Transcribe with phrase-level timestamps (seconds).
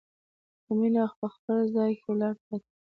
[0.63, 2.77] خو مينه په خپل ځای کې ولاړه پاتې وه.